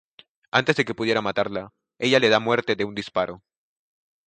Antes 0.59 0.75
de 0.77 0.83
que 0.87 0.95
pueda 0.95 1.21
matarla, 1.21 1.63
ella 1.99 2.17
le 2.19 2.29
da 2.29 2.39
muerte 2.39 2.75
de 2.75 2.85
un 2.85 2.95
disparo. 2.95 3.43